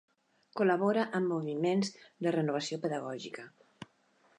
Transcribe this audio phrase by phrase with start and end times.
[0.61, 1.93] Col·labora amb moviments
[2.27, 3.51] de renovació pedagògica.